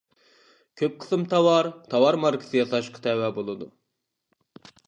[0.81, 3.73] كۆپ قىسىم تاۋار تاۋار ماركىسى ياساشقا تەۋە بولىدۇ.